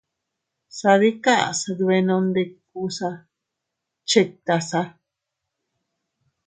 [0.77, 3.09] Sadikas dbenondikusa
[4.09, 4.81] chiktasa.